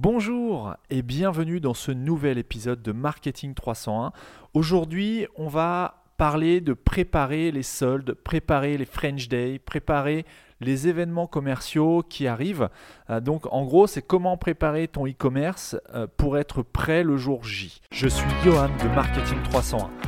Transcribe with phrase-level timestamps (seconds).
[0.00, 4.12] Bonjour et bienvenue dans ce nouvel épisode de Marketing 301.
[4.54, 10.24] Aujourd'hui, on va parler de préparer les soldes, préparer les French Day, préparer
[10.60, 12.68] les événements commerciaux qui arrivent.
[13.10, 17.42] Euh, donc en gros, c'est comment préparer ton e-commerce euh, pour être prêt le jour
[17.42, 17.80] J.
[17.90, 20.07] Je suis Johan de Marketing 301.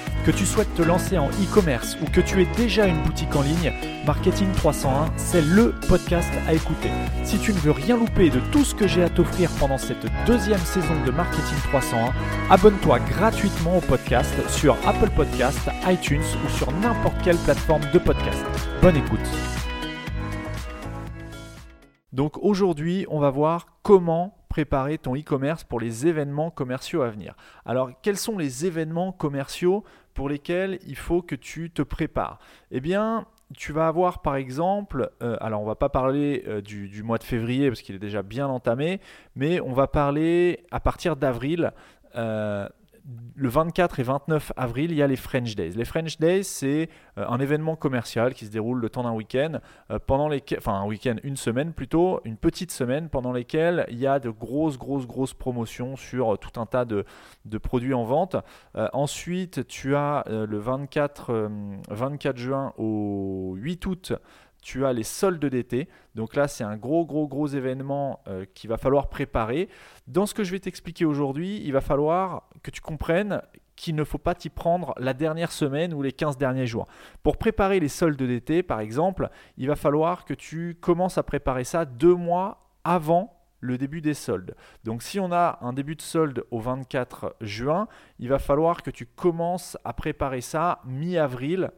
[0.25, 3.41] Que tu souhaites te lancer en e-commerce ou que tu aies déjà une boutique en
[3.41, 3.73] ligne,
[4.05, 6.91] Marketing 301, c'est le podcast à écouter.
[7.23, 10.05] Si tu ne veux rien louper de tout ce que j'ai à t'offrir pendant cette
[10.27, 12.13] deuxième saison de Marketing 301,
[12.51, 18.45] abonne-toi gratuitement au podcast sur Apple Podcast, iTunes ou sur n'importe quelle plateforme de podcast.
[18.79, 19.27] Bonne écoute.
[22.13, 27.37] Donc aujourd'hui, on va voir comment préparer ton e-commerce pour les événements commerciaux à venir.
[27.65, 32.39] Alors, quels sont les événements commerciaux pour lesquels il faut que tu te prépares.
[32.71, 37.03] Eh bien, tu vas avoir par exemple, euh, alors on va pas parler euh, du,
[37.03, 38.99] mois de février parce qu'il est déjà bien entamé,
[39.35, 41.71] mais on va parler à partir d'avril
[42.15, 42.67] euh,
[43.35, 45.71] le 24 et 29 avril, il y a les French Days.
[45.71, 49.59] Les French Days, c'est euh, un événement commercial qui se déroule le temps d'un week-end,
[49.89, 54.19] euh, pendant un week-end, une semaine plutôt, une petite semaine pendant lesquelles il y a
[54.19, 57.05] de grosses, grosses, grosses promotions sur euh, tout un tas de,
[57.61, 58.35] produits en vente.
[58.75, 61.49] ensuite, tu as le 24,
[61.89, 64.13] 24 juin au 8 août
[64.61, 65.89] tu as les soldes d'été.
[66.13, 68.23] Donc là, c'est un gros, gros, gros événement
[68.53, 69.69] qu'il va falloir préparer.
[70.07, 73.41] Dans ce que je vais t'expliquer aujourd'hui, il va falloir que tu comprennes
[73.75, 76.87] qu'il ne faut pas t'y prendre la dernière semaine ou les 15 derniers jours.
[77.23, 81.63] Pour préparer les soldes d'été, par exemple, il va falloir que tu commences à préparer
[81.63, 84.55] ça deux mois avant le début des soldes.
[84.83, 87.87] Donc si on a un début de solde au 24 juin,
[88.19, 91.71] il va falloir que tu commences à préparer ça mi-avril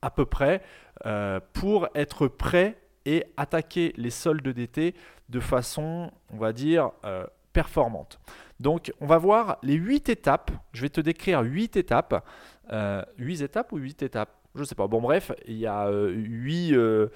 [0.00, 0.62] à peu près
[1.06, 4.94] euh, pour être prêt et attaquer les soldes d'été
[5.28, 8.20] de façon, on va dire, euh, performante.
[8.60, 10.50] Donc, on va voir les 8 étapes.
[10.72, 12.24] Je vais te décrire 8 étapes.
[12.72, 14.30] Euh, 8 étapes ou 8 étapes?
[14.54, 14.86] Je ne sais pas.
[14.86, 17.08] Bon, bref, il y a 8, euh,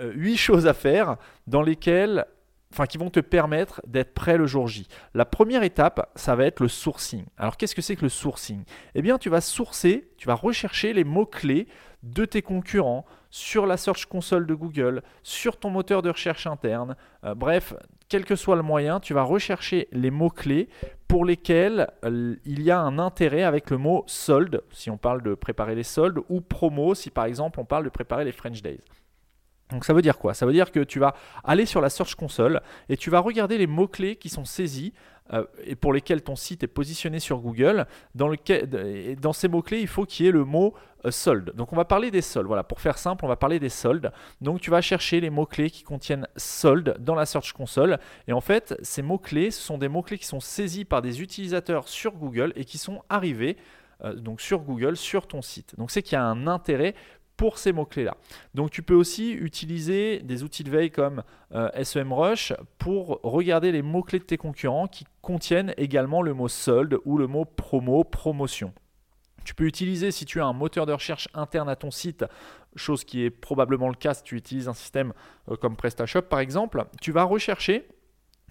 [0.00, 2.26] 8 choses à faire dans lesquelles
[2.72, 4.86] enfin qui vont te permettre d'être prêt le jour J.
[5.14, 7.24] La première étape, ça va être le sourcing.
[7.36, 8.64] Alors qu'est-ce que c'est que le sourcing?
[8.94, 11.66] Eh bien, tu vas sourcer, tu vas rechercher les mots-clés
[12.02, 16.96] de tes concurrents sur la Search Console de Google, sur ton moteur de recherche interne.
[17.24, 17.74] Euh, bref,
[18.10, 20.68] quel que soit le moyen, tu vas rechercher les mots-clés
[21.06, 25.22] pour lesquels euh, il y a un intérêt avec le mot solde, si on parle
[25.22, 28.62] de préparer les soldes, ou promo, si par exemple on parle de préparer les French
[28.62, 28.80] Days.
[29.70, 30.34] Donc ça veut dire quoi?
[30.34, 33.56] Ça veut dire que tu vas aller sur la Search Console et tu vas regarder
[33.56, 34.92] les mots-clés qui sont saisis
[35.32, 37.86] euh, et pour lesquels ton site est positionné sur Google.
[38.14, 40.74] Dans, lequel, dans ces mots-clés, il faut qu'il y ait le mot
[41.04, 41.54] euh, solde.
[41.54, 42.46] Donc on va parler des soldes.
[42.46, 44.12] Voilà, pour faire simple, on va parler des soldes.
[44.40, 47.98] Donc tu vas chercher les mots-clés qui contiennent solde dans la Search Console.
[48.28, 51.88] Et en fait, ces mots-clés, ce sont des mots-clés qui sont saisis par des utilisateurs
[51.88, 53.56] sur Google et qui sont arrivés
[54.04, 55.74] euh, donc sur Google, sur ton site.
[55.76, 56.94] Donc c'est qu'il y a un intérêt
[57.40, 58.18] pour ces mots-clés-là.
[58.52, 61.22] Donc tu peux aussi utiliser des outils de veille comme
[61.54, 66.98] euh, SEMrush pour regarder les mots-clés de tes concurrents qui contiennent également le mot solde
[67.06, 68.74] ou le mot promo, promotion.
[69.42, 72.26] Tu peux utiliser, si tu as un moteur de recherche interne à ton site,
[72.76, 75.14] chose qui est probablement le cas si tu utilises un système
[75.50, 77.88] euh, comme PrestaShop par exemple, tu vas rechercher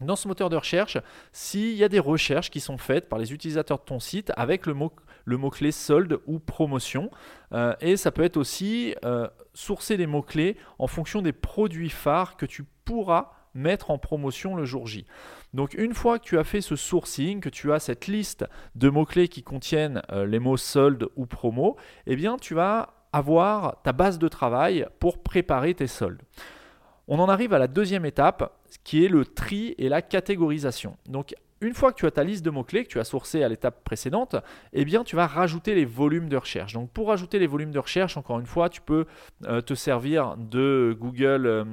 [0.01, 0.97] dans ce moteur de recherche
[1.31, 4.65] s'il y a des recherches qui sont faites par les utilisateurs de ton site avec
[4.65, 4.91] le mot
[5.25, 7.11] le mot-clé solde ou promotion.
[7.53, 12.35] Euh, et ça peut être aussi euh, sourcer des mots-clés en fonction des produits phares
[12.35, 15.05] que tu pourras mettre en promotion le jour J.
[15.53, 18.45] Donc une fois que tu as fait ce sourcing, que tu as cette liste
[18.75, 23.81] de mots-clés qui contiennent euh, les mots solde ou promo, eh bien tu vas avoir
[23.83, 26.21] ta base de travail pour préparer tes soldes.
[27.11, 30.95] On en arrive à la deuxième étape, qui est le tri et la catégorisation.
[31.07, 33.49] Donc une fois que tu as ta liste de mots-clés que tu as sourcé à
[33.49, 34.35] l'étape précédente,
[34.73, 36.73] eh bien, tu vas rajouter les volumes de recherche.
[36.73, 39.05] Donc, pour rajouter les volumes de recherche, encore une fois, tu peux
[39.45, 41.65] euh, te servir de Google, euh,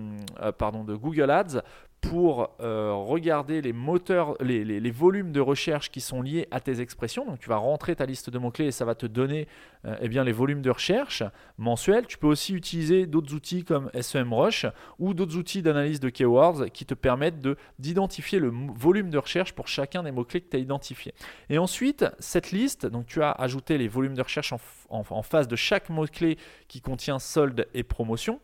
[0.42, 1.62] euh, de Google Ads
[2.00, 7.26] pour euh, regarder les moteurs, les, volumes de recherche qui sont liés à tes expressions.
[7.26, 9.48] Donc tu vas rentrer ta liste de mots-clés et ça va te donner
[9.84, 11.22] euh, eh bien, les volumes de recherche
[11.58, 12.06] mensuels.
[12.06, 14.66] Tu peux aussi utiliser d'autres outils comme SEMrush
[14.98, 17.46] ou d'autres outils d'analyse de keywords qui te permettent
[17.78, 21.14] d'identifier le volume de recherche pour chacun des mots-clés que tu as identifiés.
[21.50, 24.60] Et ensuite, cette liste, donc tu as ajouté les volumes de recherche en,
[24.90, 26.38] en face de chaque mot-clé
[26.68, 28.40] qui contient solde et promotion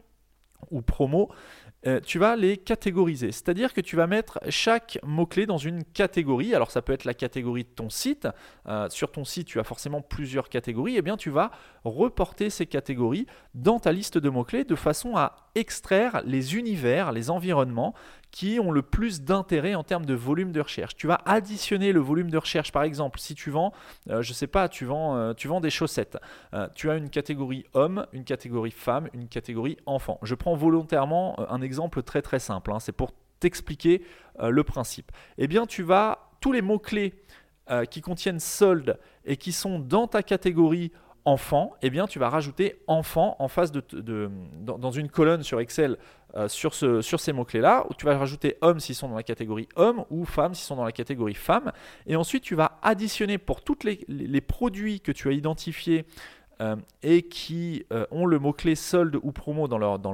[0.71, 1.31] ou promo,
[1.87, 3.33] euh, tu vas les catégoriser.
[3.33, 6.55] C'est-à-dire que tu vas mettre chaque mot-clé dans une catégorie.
[6.55, 8.29] Alors ça peut être la catégorie de ton site.
[8.69, 10.95] Euh, sur ton site, tu as forcément plusieurs catégories.
[10.95, 11.51] Et eh bien tu vas
[11.85, 17.31] reporter ces catégories dans ta liste de mots-clés de façon à extraire les univers, les
[17.31, 17.95] environnements
[18.33, 20.97] qui ont le plus d'intérêt en termes de volume de recherche.
[20.97, 22.73] Tu vas additionner le volume de recherche.
[22.73, 23.73] Par exemple, si tu vends,
[24.11, 26.19] euh, je ne sais pas, tu vends, tu vends des chaussettes.
[26.75, 30.19] tu as une catégorie homme, une catégorie femme, une catégorie enfant.
[30.23, 32.81] Je prends volontairement un exemple très très simple, hein.
[32.81, 33.13] c'est pour
[33.43, 34.03] t'expliquer
[34.41, 35.11] euh, le principe.
[35.37, 37.13] Eh bien, tu vas, tous les mots-clés
[37.71, 40.93] euh, qui contiennent solde et qui sont dans ta catégorie
[41.25, 43.83] enfant, eh bien, tu vas rajouter enfant en face de,
[44.61, 45.97] dans, une colonne sur Excel
[46.37, 49.23] euh, sur, ce, sur ces mots-clés-là, où tu vas rajouter homme s'ils sont dans la
[49.23, 51.73] catégorie homme ou femme s'ils sont dans la catégorie femme.
[52.07, 56.05] Et ensuite, tu vas additionner pour tous les, produits que tu as identifiés
[57.03, 60.13] et qui ont le mot-clé solde ou promo dans leur, dans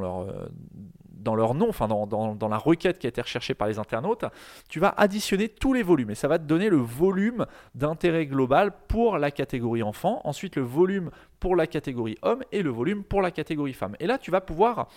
[1.37, 4.25] dans nom, enfin dans, la requête qui a été recherchée par les internautes,
[4.69, 8.73] tu vas additionner tous les volumes et ça va te donner le volume d'intérêt global
[8.89, 11.11] pour la catégorie enfant, ensuite le volume
[11.41, 13.97] pour la catégorie homme et le volume pour la catégorie femme.
[14.01, 14.89] Et là, tu vas pouvoir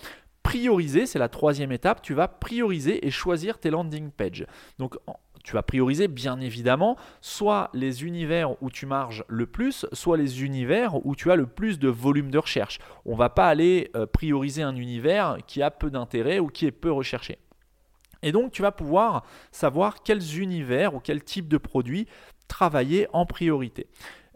[0.43, 4.45] prioriser, c'est la troisième étape, tu vas prioriser et choisir tes landing pages.
[4.79, 4.95] Donc
[5.43, 10.43] tu vas prioriser bien évidemment soit les univers où tu marges le plus, soit les
[10.43, 12.79] univers où tu as le plus de volume de recherche.
[13.05, 16.65] On ne va pas aller euh, prioriser un univers qui a peu d'intérêt ou qui
[16.65, 17.39] est peu recherché.
[18.23, 22.07] Et donc tu vas pouvoir savoir quels univers ou quel type de produit
[22.47, 23.88] travailler en priorité.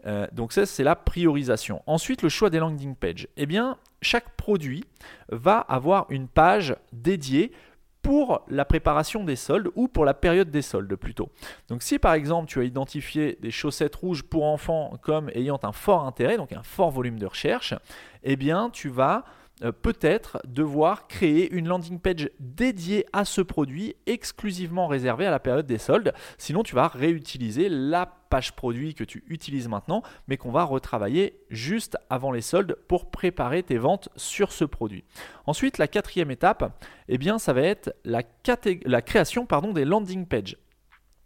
[0.06, 1.82] Euh, donc ça, c'est la priorisation.
[1.86, 3.28] Ensuite, le choix des landing pages.
[3.36, 4.84] Eh bien, chaque produit
[5.28, 7.52] va avoir une page dédiée
[8.02, 11.28] pour la préparation des soldes ou pour la période des soldes plutôt.
[11.66, 15.72] Donc si par exemple tu as identifié des chaussettes rouges pour enfants comme ayant un
[15.72, 17.74] fort intérêt, donc un fort volume de recherche,
[18.22, 19.24] eh bien tu vas
[19.62, 25.38] euh, peut-être devoir créer une landing page dédiée à ce produit exclusivement réservée à la
[25.38, 26.12] période des soldes.
[26.36, 31.40] Sinon, tu vas réutiliser la page produit que tu utilises maintenant, mais qu'on va retravailler
[31.48, 35.04] juste avant les soldes pour préparer tes ventes sur ce produit.
[35.46, 38.22] Ensuite, la quatrième étape, eh bien, ça va être la,
[38.84, 40.56] la création pardon, des landing pages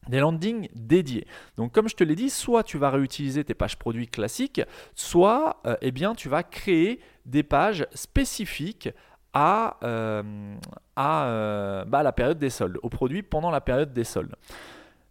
[0.09, 1.27] des landings dédiés.
[1.57, 4.63] Donc comme je te l'ai dit, soit tu vas réutiliser tes pages produits classiques,
[4.95, 8.89] soit euh, eh bien, tu vas créer des pages spécifiques
[9.33, 10.57] à, euh,
[10.97, 14.35] à euh, bah, la période des soldes, aux produits pendant la période des soldes.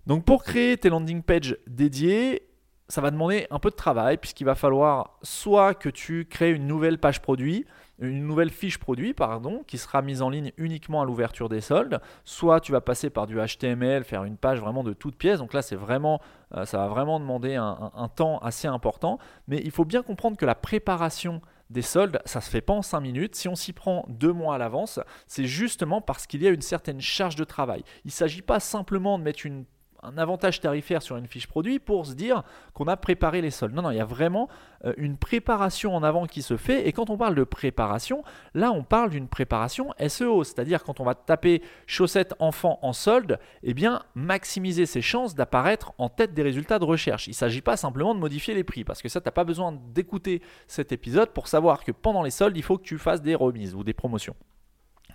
[0.08, 2.44] Donc pour créer tes landing pages dédiées,
[2.88, 6.68] ça va demander un peu de travail puisqu'il va falloir soit que tu crées une
[6.68, 7.66] nouvelle page produit,
[8.00, 12.00] une nouvelle fiche produit, pardon, qui sera mise en ligne uniquement à l'ouverture des soldes.
[12.24, 15.40] Soit tu vas passer par du HTML, faire une page vraiment de toutes pièces.
[15.40, 16.22] Donc là, c'est vraiment,
[16.56, 19.20] euh, ça va vraiment demander un, temps assez important.
[19.48, 22.82] Mais il faut bien comprendre que la préparation des soldes, ça se fait pas en
[22.82, 23.36] 5 minutes.
[23.36, 26.62] Si on s'y prend deux mois à l'avance, c'est justement parce qu'il y a une
[26.62, 27.84] certaine charge de travail.
[28.06, 29.66] Il ne s'agit pas simplement de mettre une
[30.04, 33.74] un avantage tarifaire sur une fiche produit pour se dire qu'on a préparé les soldes.
[33.74, 34.48] Non, non, il y a vraiment
[34.86, 36.88] euh, une préparation en avant qui se fait.
[36.88, 41.04] Et quand on parle de préparation, là, on parle d'une préparation SEO, c'est-à-dire quand on
[41.04, 46.44] va taper chaussettes enfants en solde, eh bien, maximiser ses chances d'apparaître en tête des
[46.44, 47.28] résultats de recherche.
[47.28, 49.44] Il ne s'agit pas simplement de modifier les prix, parce que ça, tu n'as pas
[49.44, 53.22] besoin d'écouter cet épisode pour savoir que pendant les soldes, il faut que tu fasses
[53.22, 54.36] des remises ou des promotions.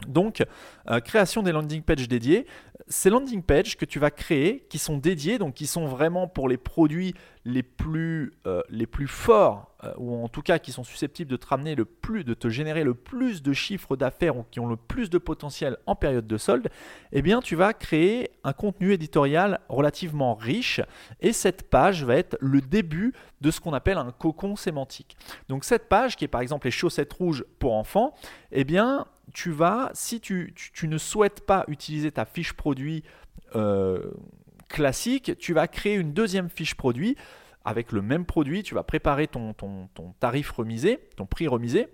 [0.08, 0.44] Donc,
[0.90, 2.46] euh, création des landing pages dédiées.
[2.88, 6.48] Ces landing pages que tu vas créer, qui sont dédiées, donc qui sont vraiment pour
[6.48, 8.62] les produits les plus, euh,
[9.06, 12.34] forts, euh, ou en tout cas qui sont susceptibles de te ramener le plus, de
[12.34, 15.94] te générer le plus de chiffres d'affaires ou qui ont le plus de potentiel en
[15.94, 16.68] période de solde,
[17.12, 20.80] eh bien tu vas créer un contenu éditorial relativement riche
[21.20, 25.16] et cette page va être le début de ce qu'on appelle un cocon sémantique.
[25.48, 28.14] Donc cette page qui est par exemple les chaussettes rouges pour enfants,
[28.52, 33.02] eh bien tu vas, si tu, ne souhaites pas utiliser ta fiche produit
[33.54, 34.10] euh,
[34.68, 37.16] classique, tu vas créer une deuxième fiche produit
[37.64, 39.88] avec le même produit, tu vas préparer ton, ton,
[40.20, 41.88] tarif remisé, ton prix remisé.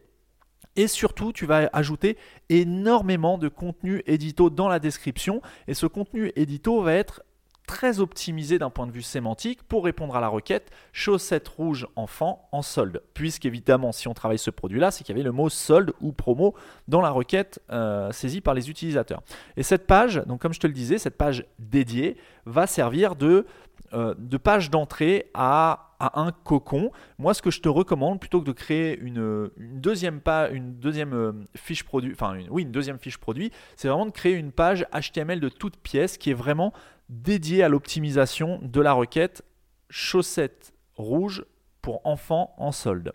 [0.76, 2.16] Et surtout, tu vas ajouter
[2.48, 5.42] énormément de contenu édito dans la description.
[5.68, 7.22] Et ce contenu édito va être
[7.70, 12.48] très optimisé d'un point de vue sémantique pour répondre à la requête chaussettes rouges enfant
[12.50, 13.00] en solde.
[13.14, 16.56] Puisqu'évidemment, si on travaille ce produit-là, c'est qu'il y avait le mot solde ou promo
[16.88, 19.22] dans la requête euh, saisie par les utilisateurs.
[19.56, 23.46] Et cette page, donc comme je te le disais, cette page dédiée va servir de,
[23.92, 26.90] euh, de page d'entrée à à un cocon.
[27.18, 31.12] Moi, ce que je te recommande, plutôt que de créer une, deuxième, page, une deuxième
[31.12, 34.86] euh, fiche produit, enfin, oui, une deuxième fiche produit, c'est vraiment de créer une page
[34.92, 36.72] HTML de toute pièce qui est vraiment
[37.10, 39.42] dédiée à l'optimisation de la requête
[39.90, 41.44] chaussettes rouges
[41.82, 43.12] pour enfants en solde.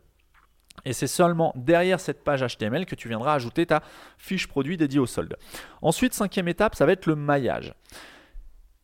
[0.84, 3.82] Et c'est seulement derrière cette page HTML que tu viendras ajouter ta
[4.18, 5.38] fiche produit dédiée au solde.
[5.82, 7.74] Ensuite, cinquième étape, ça va être le maillage.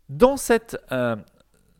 [0.07, 1.17] Dans cette, euh,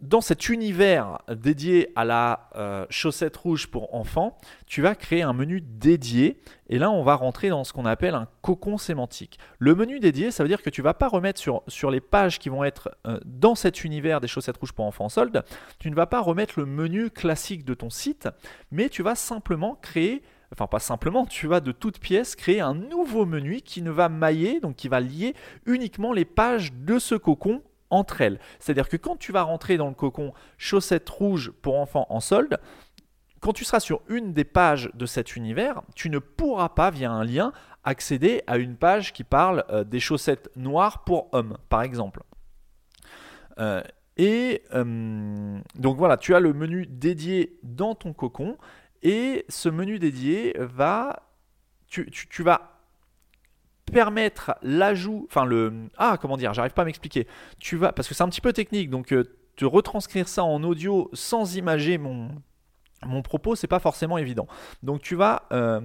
[0.01, 5.33] dans cet univers dédié à la euh, chaussette rouge pour enfants, tu vas créer un
[5.33, 6.41] menu dédié.
[6.69, 9.37] Et là, on va rentrer dans ce qu'on appelle un cocon sémantique.
[9.59, 12.39] Le menu dédié, ça veut dire que tu ne vas pas remettre sur, les pages
[12.39, 15.43] qui vont être euh, dans cet univers des chaussettes rouges pour enfants soldes,
[15.79, 18.27] tu ne vas pas remettre le menu classique de ton site,
[18.71, 22.73] mais tu vas simplement créer enfin pas simplement, tu vas de toute pièce créer un
[22.73, 25.33] nouveau menu qui ne va mailler, donc qui va lier
[25.65, 28.39] uniquement les pages de ce cocon entre elles.
[28.59, 32.57] C'est-à-dire que quand tu vas rentrer dans le cocon chaussettes rouges pour enfants en solde,
[33.41, 37.11] quand tu seras sur une des pages de cet univers, tu ne pourras pas, via
[37.11, 37.51] un lien,
[37.83, 42.21] accéder à une page qui parle euh, des chaussettes noires pour hommes, par exemple.
[43.59, 43.81] Euh,
[44.17, 48.57] et euh, donc voilà, tu as le menu dédié dans ton cocon,
[49.01, 51.23] et ce menu dédié va...
[51.87, 52.80] tu vas
[53.91, 57.27] permettre l'ajout, enfin le, ah comment dire, j'arrive pas à m'expliquer.
[57.59, 59.23] Tu vas, parce que c'est un petit peu technique, donc euh,
[59.55, 62.29] te retranscrire ça en audio sans imager mon
[63.03, 64.47] mon propos, c'est pas forcément évident.
[64.83, 65.81] Donc tu vas euh,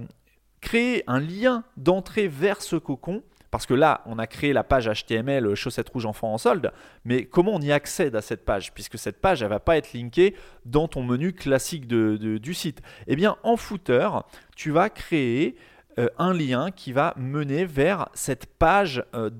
[0.61, 3.23] créer un lien d'entrée vers ce cocon.
[3.49, 6.73] Parce que là, on a créé la page HTML euh, chaussettes rouges enfants en solde,
[7.05, 9.93] mais comment on y accède à cette page Puisque cette page, elle va pas être
[9.93, 10.35] linkée
[10.65, 12.81] dans ton menu classique du site.
[13.07, 14.09] Eh bien, en footer,
[14.57, 15.55] tu vas créer
[15.99, 19.31] euh, un lien qui va mener vers cette page, euh,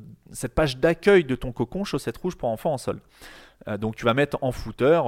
[0.77, 2.99] d'accueil de ton cocon chaussettes rouges pour enfants en sol.
[3.67, 5.01] Euh, donc tu vas mettre en footer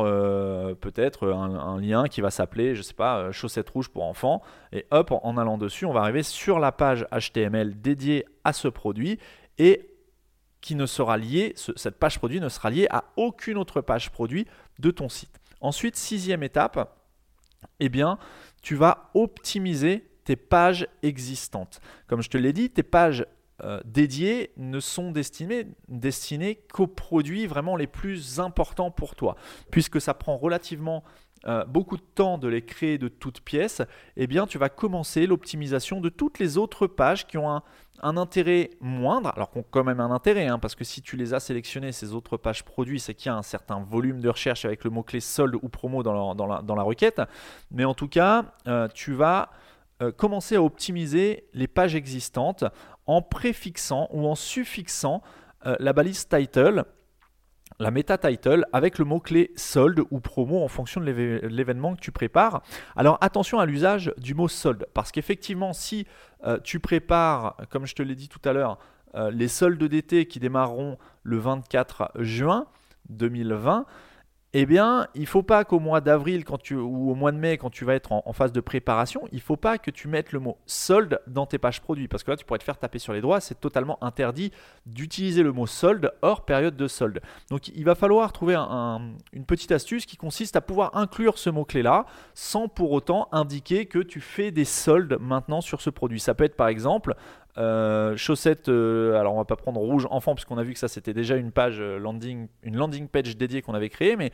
[0.80, 4.44] peut-être un, lien qui va s'appeler, je sais pas, chaussettes rouges pour enfants.
[4.72, 8.68] Et hop, en, allant dessus, on va arriver sur la page HTML dédiée à ce
[8.68, 9.18] produit
[9.58, 9.90] et
[10.62, 14.46] qui ne sera liée, cette page produit ne sera liée à aucune autre page produit
[14.78, 15.40] de ton site.
[15.62, 16.96] Ensuite, sixième étape,
[17.80, 18.20] eh bien,
[18.62, 21.82] tu vas optimiser tes pages existantes.
[22.06, 23.26] Comme je te l'ai dit, tes pages
[23.64, 29.36] euh, dédiées ne sont destinées, destinées qu'aux produits vraiment les plus importants pour toi.
[29.72, 31.04] Puisque ça prend relativement
[31.48, 33.82] euh, beaucoup de temps de les créer de toutes pièces,
[34.18, 37.64] eh bien tu vas commencer l'optimisation de toutes les autres pages qui ont un,
[38.18, 41.40] intérêt moindre, alors qu'on quand même un intérêt, hein, parce que si tu les as
[41.40, 44.84] sélectionnées, ces autres pages produits, c'est qu'il y a un certain volume de recherche avec
[44.84, 47.20] le mot-clé solde ou promo dans la, requête.
[47.72, 49.50] Mais en tout cas, euh, tu vas
[50.02, 52.64] euh, commencer à optimiser les pages existantes
[53.06, 55.22] en préfixant ou en suffixant
[55.66, 56.86] euh, la balise title,
[57.80, 61.06] la meta title, avec le mot-clé solde ou promo en fonction de
[61.48, 62.62] l'événement que tu prépares.
[62.96, 66.08] Alors attention à l'usage du mot solde, parce qu'effectivement, si
[66.46, 68.78] euh, tu prépares, comme je te l'ai dit tout à l'heure,
[69.32, 72.68] les soldes d'été qui démarreront le 24 juin
[73.10, 73.88] 2020,
[74.54, 77.70] eh bien, il ne faut pas qu'au mois d'avril ou au mois de mai, quand
[77.70, 80.40] tu vas être en, phase de préparation, il ne faut pas que tu mettes le
[80.40, 82.08] mot solde dans tes pages produits.
[82.08, 83.42] Parce que là, tu pourrais te faire taper sur les doigts.
[83.42, 84.52] C'est totalement interdit
[84.88, 87.22] d'utiliser le mot solde hors période de solde.
[87.52, 92.08] Donc, il va falloir trouver une petite astuce qui consiste à pouvoir inclure ce mot-clé-là
[92.34, 96.20] sans pour autant indiquer que tu fais des soldes maintenant sur ce produit.
[96.20, 97.14] Ça peut être par exemple
[97.58, 100.88] euh, chaussettes, euh, alors on va pas prendre rouge enfant puisqu'on a vu que ça
[100.88, 104.32] c'était déjà une page euh, landing, une landing page dédiée qu'on avait créée, mais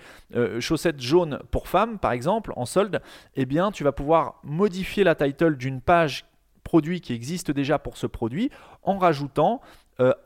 [0.60, 3.01] chaussettes jaunes pour femmes par exemple en solde,
[3.36, 6.25] eh bien tu vas pouvoir modifier la title d'une page
[6.63, 8.50] produit qui existe déjà pour ce produit
[8.84, 9.62] en rajoutant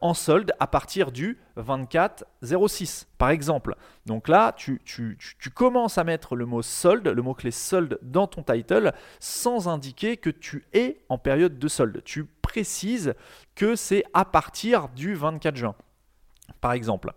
[0.02, 3.76] en solde à partir du 24,06 par exemple.
[4.08, 4.82] Donc là, tu,
[5.54, 10.32] commences à mettre le mot solde, le mot-clé solde dans ton title sans indiquer que
[10.32, 12.02] tu es en période de solde.
[12.04, 13.14] Tu précises
[13.56, 15.76] que c'est à partir du 24 juin
[16.62, 17.14] par exemple.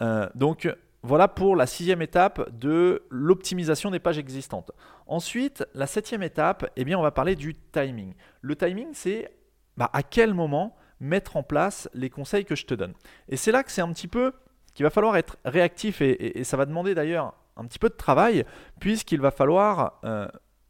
[0.00, 0.68] Euh, donc
[1.02, 4.72] voilà pour la sixième étape de l'optimisation des pages existantes.
[5.06, 8.14] Ensuite, la septième étape, eh on va parler du timing.
[8.40, 9.32] Le timing, c'est
[9.76, 12.94] bah, à quel moment mettre en place les conseils que je te donne.
[13.28, 14.32] Et c'est là que c'est un petit peu
[14.74, 18.44] qu'il va falloir être réactif et, ça va demander d'ailleurs un petit peu de travail
[18.80, 20.28] puisqu'il va falloir, euh,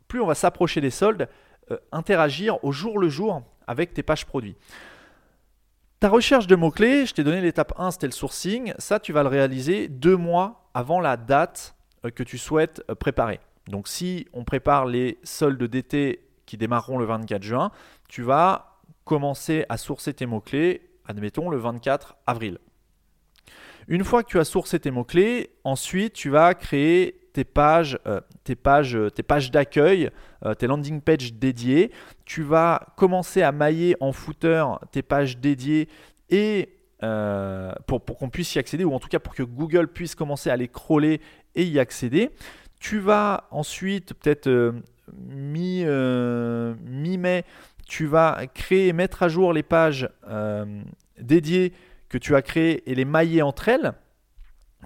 [0.09, 1.28] plus on va s'approcher des soldes,
[1.71, 4.57] euh, interagir au jour le jour avec tes pages produits.
[6.00, 8.75] Ta recherche de mots-clés, je t'ai donné l'étape 1, c'était le sourcing.
[8.78, 12.95] Ça, tu vas le réaliser deux mois avant la date euh, que tu souhaites euh,
[12.95, 13.38] préparer.
[13.69, 17.71] Donc si on prépare les soldes d'été qui démarreront le 24 juin,
[18.09, 22.59] tu vas commencer à sourcer tes mots-clés, admettons, le 24 avril.
[23.88, 28.20] Une fois que tu as sourcé tes mots-clés, ensuite tu vas créer tes pages, euh,
[28.44, 30.10] tes pages, tes pages d'accueil,
[30.44, 31.90] euh, tes landing pages dédiées.
[32.24, 35.88] Tu vas commencer à mailler en footer tes pages dédiées
[36.30, 36.70] et
[37.02, 40.14] euh, pour, pour qu'on puisse y accéder, ou en tout cas pour que Google puisse
[40.14, 41.20] commencer à les crawler
[41.54, 42.30] et y accéder.
[42.78, 44.74] Tu vas ensuite, peut-être
[45.12, 47.18] mi-mai, mi
[47.88, 50.08] tu vas créer, mettre à jour les pages
[51.18, 51.72] dédiées
[52.08, 53.92] que tu as créées et les mailler entre elles.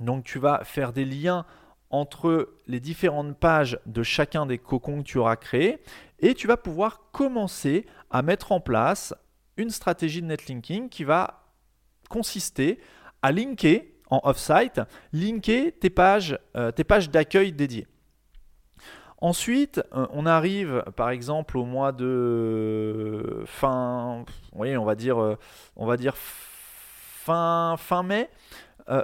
[0.00, 1.44] Donc tu vas faire des liens
[1.90, 5.78] entre les différentes pages de chacun des cocons que tu auras créés
[6.20, 9.14] et tu vas pouvoir commencer à mettre en place
[9.56, 11.44] une stratégie de netlinking qui va
[12.08, 12.78] consister
[13.22, 14.80] à linker en off-site,
[15.12, 17.86] linker tes pages, euh, tes pages d'accueil dédiées.
[19.20, 25.38] Ensuite, euh, on arrive par exemple au mois de fin, oui, on va dire, euh,
[25.74, 28.30] on va dire fin, fin mai.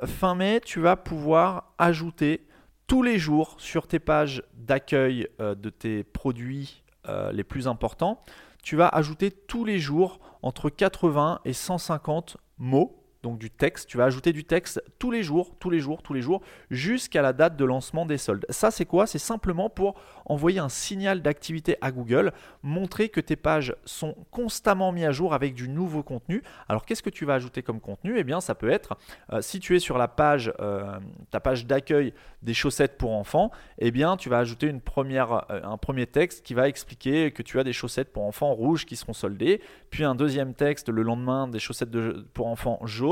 [0.05, 2.47] fin mai, tu vas pouvoir ajouter
[2.87, 8.23] tous les jours sur tes pages d'accueil euh, de tes produits euh, les plus importants,
[8.63, 13.89] tu vas ajouter tous les jours entre 80 et 150 mots donc du texte.
[13.89, 17.23] Tu vas ajouter du texte tous les jours, tous les jours, tous les jours, jusqu'à
[17.23, 18.47] la date de lancement des soldes.
[18.51, 19.07] Ça, c'est quoi?
[19.07, 19.95] C'est simplement pour
[20.27, 25.35] envoyer un signal d'activité à Google, montrer que tes pages sont constamment mises à jour
[25.35, 26.43] avec du nouveau contenu.
[26.69, 28.19] Alors, qu'est-ce que tu vas ajouter comme contenu?
[28.19, 28.97] Eh bien, ça peut être,
[29.33, 30.99] euh, si tu es sur la page, euh,
[31.31, 32.13] ta page d'accueil
[32.43, 36.69] des chaussettes pour enfants, eh bien, tu vas ajouter euh, un premier texte qui va
[36.69, 39.61] expliquer que tu as des chaussettes pour enfants rouges qui seront soldées,
[39.91, 41.91] puis un deuxième texte le lendemain des chaussettes
[42.33, 43.12] pour enfants jaunes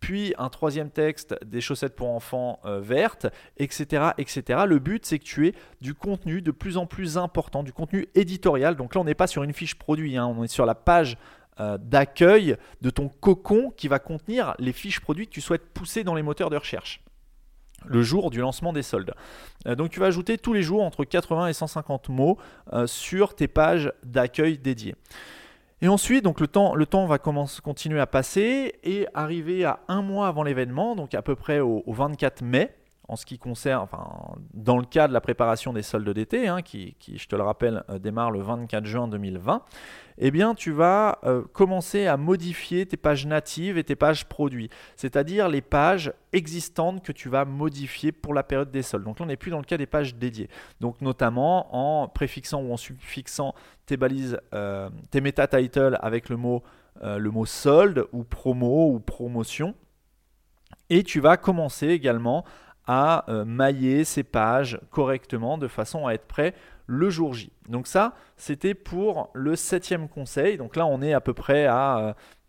[0.00, 4.64] puis un troisième texte des chaussettes pour enfants euh, vertes, etc., etc.
[4.66, 8.06] Le but, c'est que tu aies du contenu de plus en plus important, du contenu
[8.14, 8.76] éditorial.
[8.76, 10.26] Donc là, on n'est pas sur une fiche produit, hein.
[10.26, 11.16] on est sur la page
[11.60, 16.04] euh, d'accueil de ton cocon qui va contenir les fiches produits que tu souhaites pousser
[16.04, 17.00] dans les moteurs de recherche
[17.86, 19.12] le jour du lancement des soldes.
[19.66, 22.38] Euh, donc tu vas ajouter tous les jours entre 80 et 150 mots
[22.86, 24.94] sur tes pages d'accueil dédiées.
[25.82, 30.28] Et ensuite, donc le temps, va commencer, continuer à passer et arriver à un mois
[30.28, 32.74] avant l'événement, donc à peu près au, 24 mai,
[33.08, 34.06] en ce qui concerne, enfin,
[34.54, 37.84] dans le cas de la préparation des soldes d'été, hein, qui, je te le rappelle,
[37.90, 39.62] euh, démarre le 24 juin 2020
[40.16, 44.70] eh bien tu vas euh, commencer à modifier tes pages natives et tes pages produits,
[44.94, 49.02] c'est-à-dire les pages existantes que tu vas modifier pour la période des soldes.
[49.02, 50.48] Donc là, on n'est plus dans le cas des pages dédiées.
[50.80, 56.36] Donc notamment en préfixant ou en suffixant tes balises, euh, tes meta titles avec le
[56.36, 56.62] mot,
[57.02, 59.74] le mot solde ou promo ou promotion.
[60.90, 62.44] Et tu vas commencer également
[62.86, 66.54] à mailler ces pages correctement de façon à être prêt
[66.86, 67.52] le jour J.
[67.68, 70.56] Donc ça, c'était pour le septième conseil.
[70.56, 71.98] Donc là, on est à peu près à,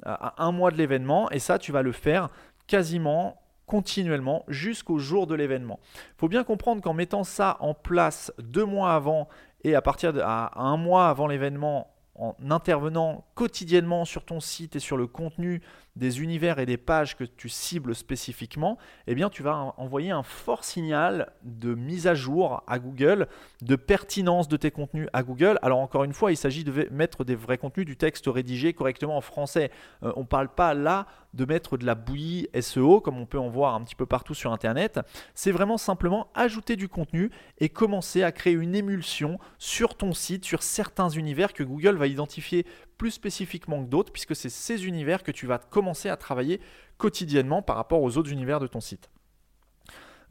[0.05, 2.29] euh, un mois de l'événement et ça, tu vas le faire
[2.67, 5.79] quasiment continuellement jusqu'au jour de l'événement.
[5.95, 9.27] Il faut bien comprendre qu'en mettant ça en place deux mois avant
[9.63, 14.79] et à partir de un mois avant l'événement, en intervenant quotidiennement sur ton site et
[14.79, 15.61] sur le contenu
[15.95, 20.23] des univers et des pages que tu cibles spécifiquement, eh bien tu vas envoyer un
[20.23, 23.27] fort signal de mise à jour à Google,
[23.61, 25.57] de pertinence de tes contenus à Google.
[25.61, 29.17] Alors encore une fois, il s'agit de mettre des vrais contenus, du texte rédigé correctement
[29.17, 29.71] en français.
[30.03, 33.39] Euh, on ne parle pas là de mettre de la bouillie SEO comme on peut
[33.39, 34.99] en voir un petit peu partout sur Internet.
[35.33, 40.45] C'est vraiment simplement ajouter du contenu et commencer à créer une émulsion sur ton site,
[40.45, 42.65] sur certains univers que Google va identifier
[42.97, 46.61] plus spécifiquement que d'autres, puisque c'est ces univers que tu vas commencer à travailler
[46.97, 49.09] quotidiennement par rapport aux autres univers de ton site.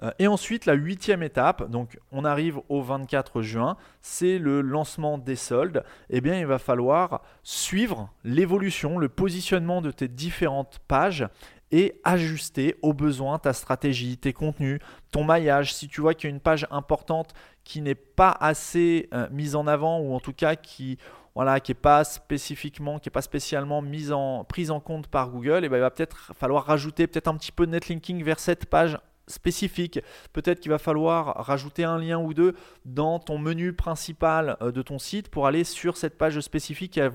[0.02, 5.18] Euh, et ensuite, la huitième étape, donc on arrive au 24 juin, c'est le lancement
[5.18, 5.84] des soldes.
[6.10, 11.28] Eh bien, il va falloir suivre l'évolution, le positionnement de tes différentes pages
[11.70, 15.74] et ajuster au besoin ta stratégie, tes contenus, ton maillage.
[15.74, 17.34] Si tu vois qu'il y a une page importante
[17.64, 20.98] qui n'est pas assez euh, mise en avant ou en tout cas qui
[21.34, 25.30] voilà, qui n'est pas spécifiquement, qui est pas spécialement mise en, prise en compte par
[25.30, 28.38] Google, et ben, il va peut-être falloir rajouter peut-être un petit peu de netlinking vers
[28.38, 30.00] cette page spécifique.
[30.32, 34.82] Peut-être qu'il va falloir rajouter un lien ou deux dans ton menu principal euh, de
[34.82, 37.08] ton site pour aller sur cette page spécifique et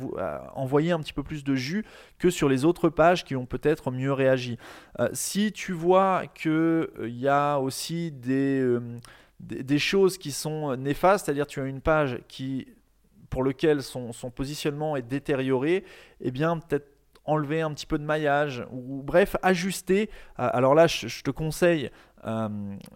[0.56, 1.86] envoyer un petit peu plus de jus
[2.18, 4.58] que sur les autres pages qui ont peut-être mieux réagi.
[5.00, 8.66] Euh, si tu vois qu'il euh, y a aussi des,
[9.40, 12.68] des, choses qui sont néfastes, c'est-à-dire tu as une page qui
[13.30, 15.84] pour lequel son, positionnement est détérioré,
[16.22, 16.88] eh bien peut-être
[17.26, 20.10] enlever un petit peu de maillage, ou bref, ajuster.
[20.36, 21.92] alors là, je te conseille
[22.26, 22.50] euh,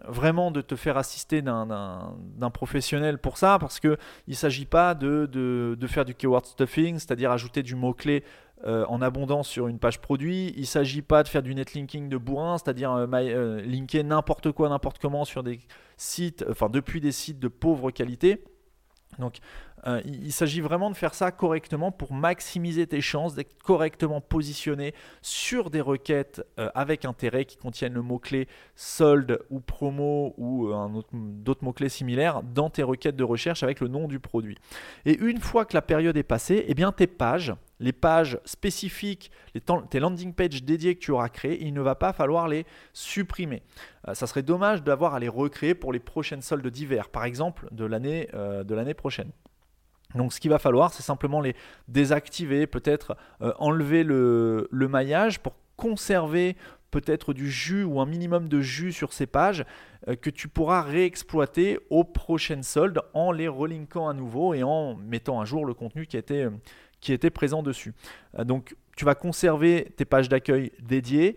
[0.06, 3.96] vraiment de te faire assister d'un professionnel pour ça, parce qu'il
[4.28, 8.22] ne s'agit pas de, faire du keyword stuffing, c'est-à-dire ajouter du mot-clé
[8.66, 10.52] euh, en abondance sur une page produit.
[10.56, 14.68] Il ne s'agit pas de faire du netlinking de bourrin, c'est-à-dire euh, linker n'importe quoi,
[14.68, 15.60] n'importe comment sur des
[15.96, 18.44] sites, enfin depuis des sites de pauvre qualité.
[19.18, 19.38] Donc
[19.86, 24.94] euh, il, s'agit vraiment de faire ça correctement pour maximiser tes chances d'être correctement positionné
[25.20, 30.88] sur des requêtes euh, avec intérêt qui contiennent le mot-clé solde ou promo ou euh,
[31.12, 34.56] d'autres mots-clés similaires dans tes requêtes de recherche avec le nom du produit.
[35.04, 39.30] Et une fois que la période est passée, eh bien tes pages, les pages spécifiques,
[39.90, 43.62] tes landing pages dédiées que tu auras créées, il ne va pas falloir les supprimer.
[44.12, 47.84] ça serait dommage d'avoir à les recréer pour les prochaines soldes d'hiver, par exemple de
[47.84, 49.32] l'année prochaine.
[50.14, 51.54] Donc ce qu'il va falloir, c'est simplement les
[51.88, 56.56] désactiver, peut-être euh, enlever le, maillage pour conserver
[56.90, 59.64] peut-être du jus ou un minimum de jus sur ces pages
[60.08, 64.94] euh, que tu pourras réexploiter aux prochaines soldes en les relinkant à nouveau et en
[64.94, 66.50] mettant à jour le contenu qui était, euh,
[67.00, 67.92] qui était présent dessus.
[68.44, 71.36] donc tu vas conserver tes pages d'accueil dédiées,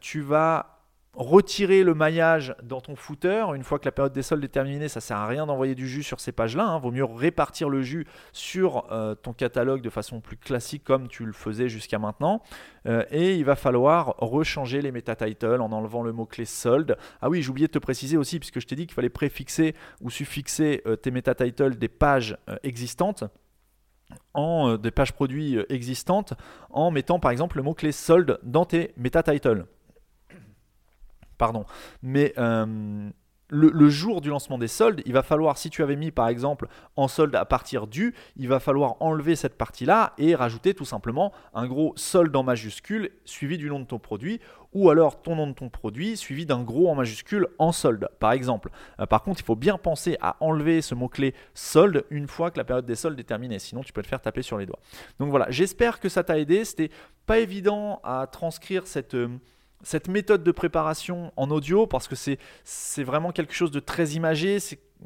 [0.00, 0.75] tu vas
[1.16, 3.46] retirer le maillage dans ton footer.
[3.54, 5.88] Une fois que la période des soldes est terminée, ça sert à rien d'envoyer du
[5.88, 6.64] jus sur ces pages-là.
[6.66, 6.78] Hein.
[6.78, 11.24] Vaut mieux répartir le jus sur euh, ton catalogue de façon plus classique comme tu
[11.24, 12.42] le faisais jusqu'à maintenant.
[12.86, 16.98] Euh, et il va falloir rechanger les meta-titles en enlevant le mot-clé solde.
[17.22, 19.74] Ah oui, j'ai oublié de te préciser aussi, puisque je t'ai dit qu'il fallait préfixer
[20.02, 23.24] ou suffixer euh, tes meta-titles des pages existantes
[24.34, 26.34] en des pages produits existantes
[26.70, 29.66] en mettant par exemple le mot-clé solde dans tes meta-titles.
[31.38, 31.64] Pardon.
[32.02, 33.10] Mais euh,
[33.48, 36.68] le, jour du lancement des soldes, il va falloir, si tu avais mis par exemple
[36.96, 41.32] en solde à partir du, il va falloir enlever cette partie-là et rajouter tout simplement
[41.54, 44.40] un gros solde en majuscule suivi du nom de ton produit
[44.72, 48.32] ou alors ton nom de ton produit suivi d'un gros en majuscule en solde, par
[48.32, 48.70] exemple.
[49.00, 52.58] Euh, par contre, il faut bien penser à enlever ce mot-clé solde une fois que
[52.58, 54.80] la période des soldes est terminée, sinon tu peux te faire taper sur les doigts.
[55.18, 56.64] Donc voilà, j'espère que ça t'a aidé.
[56.64, 56.90] C'était
[57.26, 59.14] pas évident à transcrire cette...
[59.14, 59.28] Euh,
[59.82, 64.58] cette méthode de préparation en audio parce que c'est vraiment quelque chose de très imagé,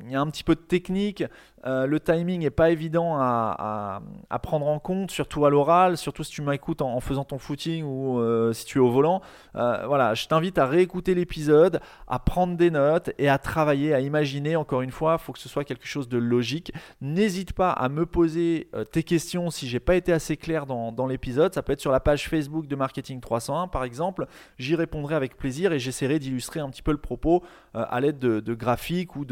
[0.04, 1.24] il y a un petit peu de technique,
[1.66, 4.00] euh, le timing n'est pas évident à,
[4.42, 8.18] prendre en compte, surtout à l'oral, surtout si tu m'écoutes en, faisant ton footing ou
[8.18, 9.20] euh, si tu es au volant.
[9.56, 14.00] Euh, voilà, je t'invite à réécouter l'épisode, à prendre des notes et à travailler, à
[14.00, 14.56] imaginer.
[14.56, 16.72] Encore une fois, il faut que ce soit quelque chose de logique.
[17.00, 21.52] N'hésite pas à me poser tes questions si j'ai pas été assez clair dans, l'épisode.
[21.54, 24.26] Ça peut être sur la page Facebook de Marketing 301 par exemple.
[24.58, 27.42] J'y répondrai avec plaisir et j'essaierai d'illustrer un petit peu le propos
[27.74, 29.24] à l'aide de graphiques ou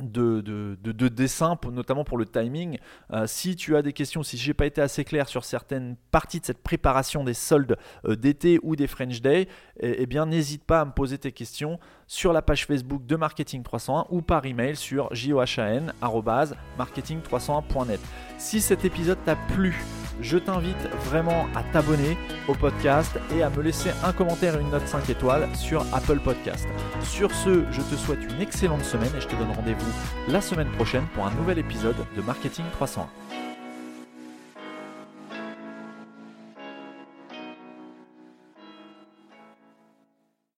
[0.00, 2.78] de de, de, dessin, notamment pour le timing.
[3.12, 6.40] Euh, si tu as des questions, si j'ai pas été assez clair sur certaines parties
[6.40, 7.76] de cette préparation des soldes
[8.06, 9.48] euh, d'été ou des French Day,
[9.80, 13.16] eh, eh bien n'hésite pas à me poser tes questions sur la page Facebook de
[13.16, 18.00] Marketing 301 ou par email sur johan@marketing301.net.
[18.38, 19.82] Si cet épisode t'a plu,
[20.20, 22.16] je t'invite vraiment à t'abonner
[22.48, 26.20] au podcast et à me laisser un commentaire et une note 5 étoiles sur Apple
[26.20, 26.66] Podcast.
[27.02, 29.92] Sur ce, je te souhaite une excellente semaine et je te donne rendez-vous
[30.28, 33.08] la semaine prochaine pour un nouvel épisode de Marketing 301.